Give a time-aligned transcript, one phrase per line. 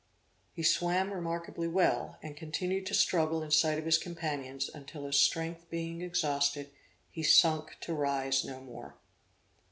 [0.51, 5.17] He swam remarkably well, and continued to struggle in sight of his companions, until his
[5.17, 6.71] strength being exhausted,
[7.11, 8.95] he sunk to rise no more.